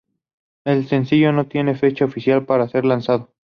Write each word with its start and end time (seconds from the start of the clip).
El 0.65 0.87
sencillo 0.87 1.31
no 1.31 1.45
tiene 1.45 1.75
fecha 1.75 2.05
oficial 2.05 2.43
para 2.43 2.67
ser 2.67 2.85
lanzado. 2.85 3.29